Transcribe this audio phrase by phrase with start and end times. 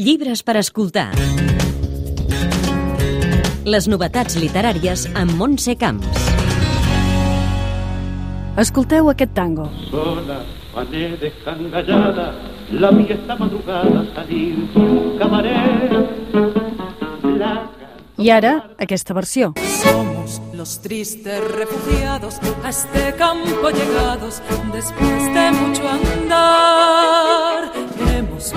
[0.00, 1.10] Llibres per escoltar.
[3.68, 6.22] Les novetats literàries amb Montse Camps.
[8.64, 9.66] Escolteu aquest tango.
[9.90, 10.38] Sola,
[10.72, 12.30] mané descangallada,
[12.80, 15.92] la vi esta madrugada salir por un cabaret.
[18.16, 19.52] I ara, aquesta versió.
[19.82, 24.40] Somos los tristes refugiados a este campo llegados
[24.72, 27.72] después de mucho andar.
[28.16, 28.54] Hemos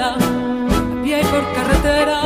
[0.00, 2.20] frontera a pie por carretera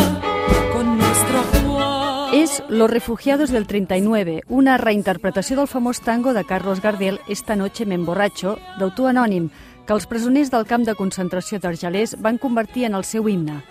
[0.73, 2.35] con nuestro Juan.
[2.35, 7.87] És Los refugiados del 39, una reinterpretació del famós tango de Carlos Gardel Esta noche
[7.87, 9.51] me emborracho, d'autor anònim,
[9.87, 13.63] que els presoners del camp de concentració d'Argelers van convertir en el seu himne.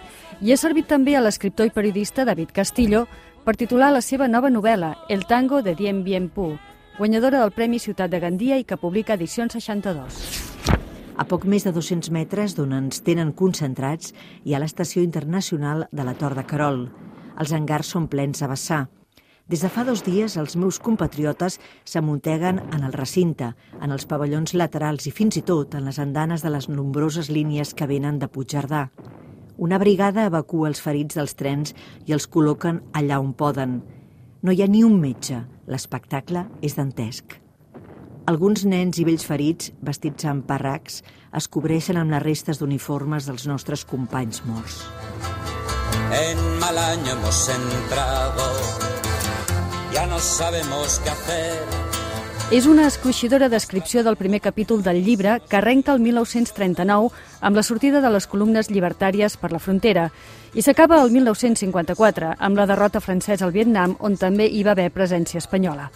[0.41, 3.08] I ha servit també a l'escriptor i periodista David Castillo
[3.44, 6.58] per titular la seva nova novel·la, El tango de Dien Bien Phu,
[6.97, 10.52] guanyadora del Premi Ciutat de Gandia i que publica Edicions 62.
[11.23, 14.09] A poc més de 200 metres d'on ens tenen concentrats
[14.43, 16.81] hi ha l'estació internacional de la Tor de Carol.
[17.39, 18.80] Els hangars són plens a vessar.
[19.47, 24.52] Des de fa dos dies, els meus compatriotes s'amunteguen en el recinte, en els pavellons
[24.59, 28.27] laterals i fins i tot en les andanes de les nombroses línies que venen de
[28.27, 28.89] Puigcerdà.
[29.55, 31.71] Una brigada evacua els ferits dels trens
[32.03, 33.80] i els col·loquen allà on poden.
[34.43, 35.39] No hi ha ni un metge.
[35.71, 37.42] L'espectacle és dantesc.
[38.23, 41.02] Alguns nens i vells ferits, vestits amb parracs,
[41.35, 44.77] es cobreixen amb les restes d'uniformes dels nostres companys morts.
[46.15, 48.47] En mal año hemos entrado,
[49.91, 51.83] ya no sabemos qué hacer.
[52.53, 57.07] És una escruixidora descripció del primer capítol del llibre que arrenca el 1939
[57.41, 60.03] amb la sortida de les columnes llibertàries per la frontera
[60.53, 64.91] i s'acaba el 1954 amb la derrota francesa al Vietnam on també hi va haver
[64.93, 65.87] presència espanyola.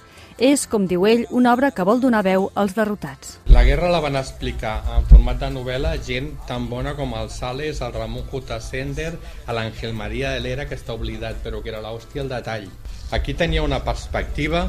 [0.41, 3.37] És, com diu ell, una obra que vol donar veu als derrotats.
[3.53, 7.83] La guerra la van explicar en format de novel·la gent tan bona com el Sales,
[7.85, 8.57] el Ramon J.
[8.61, 9.13] Sender,
[9.45, 12.69] l'Àngel Maria de l'Era, que està oblidat, però que era l'hòstia el detall.
[13.13, 14.67] Aquí tenia una perspectiva,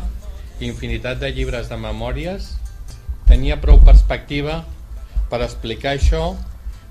[0.61, 2.55] infinitat de llibres de memòries,
[3.29, 4.63] tenia prou perspectiva
[5.29, 6.33] per explicar això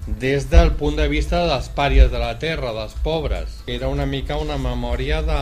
[0.07, 3.61] des del punt de vista dels pàries de la terra, dels pobres.
[3.67, 5.41] Era una mica una memòria de,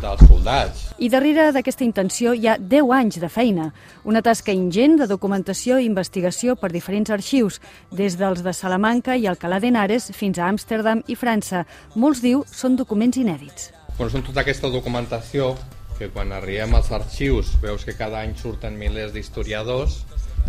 [0.00, 0.86] dels soldats.
[0.98, 3.70] I darrere d'aquesta intenció hi ha 10 anys de feina,
[4.04, 9.28] una tasca ingent de documentació i investigació per diferents arxius, des dels de Salamanca i
[9.30, 11.66] Alcalá d'Henares fins a Amsterdam i França.
[11.94, 13.70] Molts diu són documents inèdits.
[13.96, 15.54] Bueno, són tota aquesta documentació
[16.00, 20.00] que quan arribem als arxius veus que cada any surten milers d'historiadors,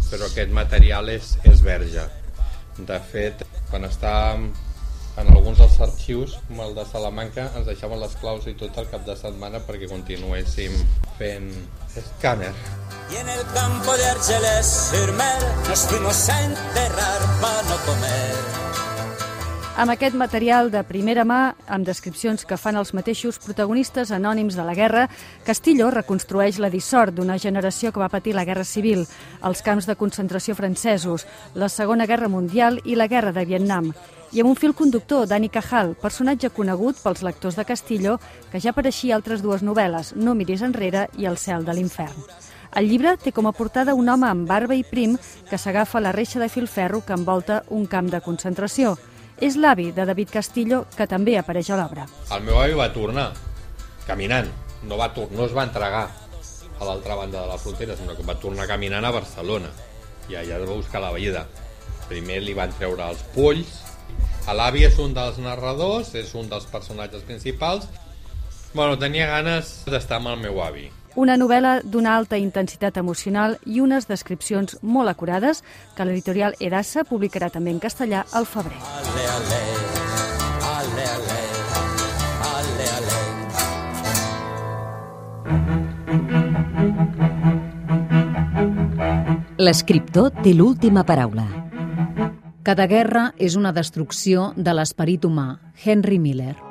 [0.08, 2.08] però aquest material és, és verge.
[2.80, 4.48] De fet, quan estàvem
[5.20, 8.88] en alguns dels arxius, com el de Salamanca, ens deixaven les claus i tot el
[8.94, 10.80] cap de setmana perquè continuéssim
[11.20, 11.52] fent
[12.00, 12.54] escàner.
[13.12, 18.61] Y en el campo de Argelès sur Mer nos fuimos a enterrar para no comer.
[19.80, 24.66] Amb aquest material de primera mà, amb descripcions que fan els mateixos protagonistes anònims de
[24.68, 25.06] la guerra,
[25.48, 29.06] Castillo reconstrueix la dissort d'una generació que va patir la Guerra Civil,
[29.48, 33.94] els camps de concentració francesos, la Segona Guerra Mundial i la Guerra de Vietnam.
[34.34, 38.18] I amb un fil conductor, Dani Cajal, personatge conegut pels lectors de Castillo,
[38.52, 42.28] que ja apareixia altres dues novel·les, No miris enrere i El cel de l'infern.
[42.76, 45.18] El llibre té com a portada un home amb barba i prim
[45.50, 48.98] que s'agafa la reixa de filferro que envolta un camp de concentració.
[49.42, 52.04] És l'avi de David Castillo, que també apareix a l'obra.
[52.36, 53.32] El meu avi va tornar
[54.06, 54.52] caminant,
[54.86, 56.04] no, va no es va entregar
[56.78, 59.72] a l'altra banda de la frontera, sinó que va tornar caminant a Barcelona
[60.30, 61.48] i allà va buscar la vida.
[62.06, 63.82] Primer li van treure els polls,
[64.54, 67.90] l'avi és un dels narradors, és un dels personatges principals.
[68.76, 70.92] Bueno, tenia ganes d'estar amb el meu avi.
[71.16, 75.60] Una novel·la d'una alta intensitat emocional i unes descripcions molt acurades
[75.98, 78.80] que l'editorial Edassa publicarà també en castellà al febrer.
[78.80, 79.60] Ale, ale,
[80.72, 81.36] ale, ale,
[82.54, 83.12] ale, ale.
[89.60, 91.44] L'escriptor té l'última paraula.
[92.64, 95.60] Cada guerra és una destrucció de l'esperit humà.
[95.84, 96.71] Henry Miller.